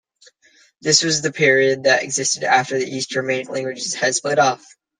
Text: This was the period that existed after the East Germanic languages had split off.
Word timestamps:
This 0.81 1.03
was 1.03 1.21
the 1.21 1.31
period 1.31 1.83
that 1.83 2.01
existed 2.01 2.41
after 2.43 2.75
the 2.79 2.87
East 2.87 3.11
Germanic 3.11 3.49
languages 3.49 3.93
had 3.93 4.15
split 4.15 4.39
off. 4.39 4.65